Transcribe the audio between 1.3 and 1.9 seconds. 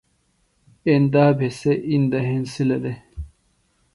بھےۡ سےۡ